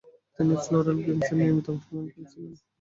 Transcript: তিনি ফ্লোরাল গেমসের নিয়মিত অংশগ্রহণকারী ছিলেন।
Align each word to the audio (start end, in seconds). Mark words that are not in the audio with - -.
তিনি 0.35 0.53
ফ্লোরাল 0.63 0.97
গেমসের 1.05 1.37
নিয়মিত 1.39 1.67
অংশগ্রহণকারী 1.71 2.25
ছিলেন। 2.31 2.53